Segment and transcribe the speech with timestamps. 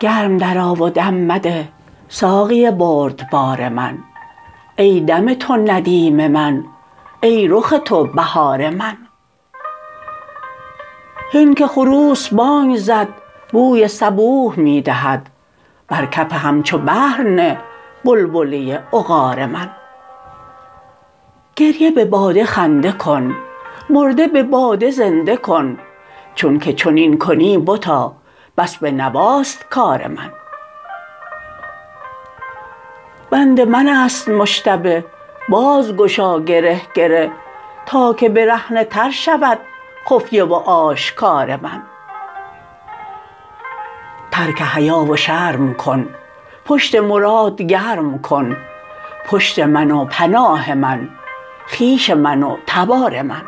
[0.00, 1.68] گرم درآ و دم مده
[2.08, 3.98] ساقی بردبار من.
[4.76, 6.64] ای دم تو ندیم من
[7.20, 8.96] ای رخ تو بهار من.
[11.32, 13.08] هین که خروس بانگ زد
[13.52, 15.30] بوی صبوح می دهد.
[15.88, 17.58] بر کف همچو بحر نه
[18.04, 19.70] بلبله عقار من.
[21.56, 23.36] گریه به باده خنده کن
[23.90, 25.78] مرده به باده زنده کن
[26.34, 28.12] چونک چنین کنی بتا
[28.58, 30.32] بس به نواست کار من.
[33.30, 35.04] بند من است مشتبه
[35.48, 37.30] بازگشا گره گره
[37.86, 39.58] تا که برهنه تر شود
[40.10, 41.82] خفیه و آشکار من.
[44.30, 46.14] ترک حیا و شرم کن
[46.64, 48.56] پشت مراد گرم کن.
[49.26, 51.08] پشت من و پناه من
[51.68, 53.42] خویش من و تبار من.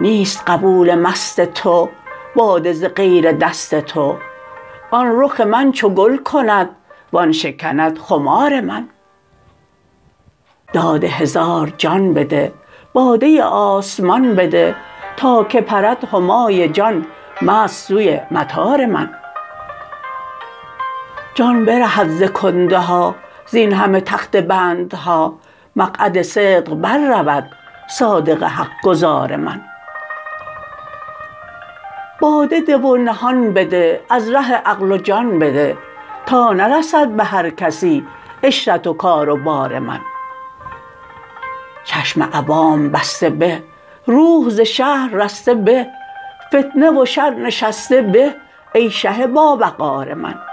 [0.00, 1.88] نیست قبول مست تو
[2.36, 4.16] باده ز غیر دست تو.
[4.90, 6.68] آن رخ من چو گل کند
[7.12, 8.88] و آن شکند خمار من.
[10.72, 12.52] داد هزار جان بده
[12.92, 14.76] باده آسمان بده
[15.16, 17.06] تا که پرد همای جان
[17.42, 19.19] مست سوی مطار من.
[21.40, 23.14] جان برهد ز کنده ها
[23.46, 25.38] زین همه تخته بندها.
[25.76, 27.44] مقعد صدق بررود
[27.88, 29.60] صادق حق گزار من.
[32.20, 35.78] باده ده و نهان بده از ره عقل و جان بده.
[36.26, 38.06] تا نرسد به هر کسی
[38.42, 40.00] عشرت و کار و بار من.
[41.84, 43.62] چشم عوام بسته به
[44.06, 45.86] روح ز شهر رسته به.
[46.48, 48.34] فتنه و شر نشسته به
[48.74, 50.49] ای شه باوقار من.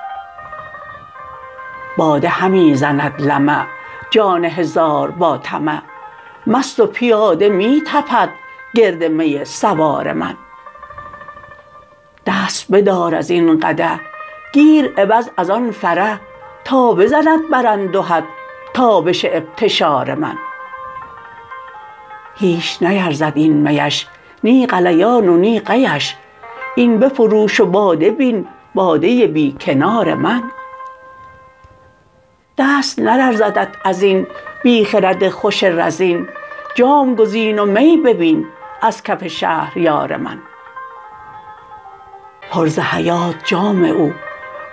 [1.98, 3.66] باده همی زند لمع
[4.10, 5.82] جان هزار با طمع.
[6.48, 8.30] مست و پیاده می تپد
[8.76, 10.36] گرد می سوار من.
[12.26, 14.00] دست بدار از این قدح
[14.54, 16.20] گیر عوض از آن فرح.
[16.66, 18.24] تا بزند بر اندهت
[18.74, 20.38] تابش ابتشار من.
[22.36, 24.08] هیچ نیرزد این میش
[24.44, 26.16] نی غلیان و نی قیش.
[26.76, 30.44] این بفروش و باده بین باده بی کنار من.
[32.58, 34.28] دست نلرزدت از این
[34.64, 36.28] بی خرد خوش رزین.
[36.76, 38.46] جام گزین و می ببین
[38.82, 40.40] از کف شهریار من.
[42.52, 44.14] پر ز حیات جام او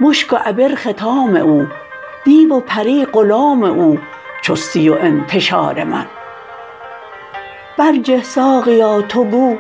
[0.01, 1.67] مشک و عبر ختام او
[2.25, 3.99] دیو و پری غلام او
[4.43, 6.07] چستی و انتشار من.
[7.79, 9.57] برجه ساقیا تو گو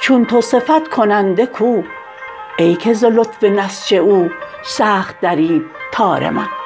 [0.00, 1.82] چون تو صفت کننده کو.
[2.58, 4.30] ای که ز لطف نسج او
[4.62, 5.62] سخت درید
[5.92, 6.57] تار من.